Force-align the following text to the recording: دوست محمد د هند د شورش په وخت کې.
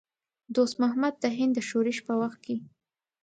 دوست 0.55 0.75
محمد 0.81 1.13
د 1.19 1.25
هند 1.37 1.53
د 1.55 1.59
شورش 1.69 1.97
په 2.07 2.13
وخت 2.21 2.39
کې. 2.45 2.55